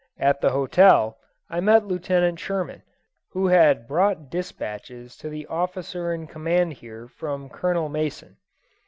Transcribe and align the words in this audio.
At 0.17 0.41
the 0.41 0.49
hotel, 0.49 1.19
I 1.47 1.59
met 1.59 1.85
Lieutenant 1.85 2.39
Sherman, 2.39 2.81
who 3.33 3.45
had 3.45 3.87
brought 3.87 4.31
dispatches 4.31 5.15
to 5.17 5.29
the 5.29 5.45
officer 5.45 6.11
in 6.11 6.25
command 6.25 6.73
here 6.73 7.07
from 7.07 7.49
Colonel 7.49 7.87
Mason. 7.87 8.37